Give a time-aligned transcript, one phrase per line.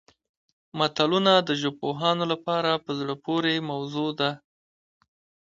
[0.77, 4.31] متلونه د ژبپوهانو لپاره په زړه پورې موضوع ده